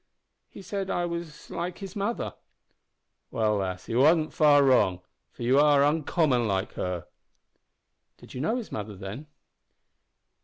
[0.49, 2.33] "He said I was like his mother."
[3.29, 7.05] "Well, lass, he wasn't far wrong, for you are uncommon like her."
[8.17, 9.27] "Did you know his mother, then?"